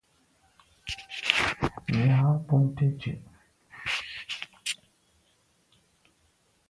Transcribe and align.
Nya 2.01 2.21
bùnte 2.45 2.85
ndù. 2.93 3.11